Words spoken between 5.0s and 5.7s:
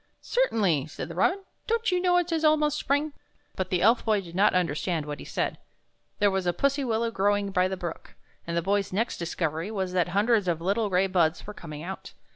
what he said.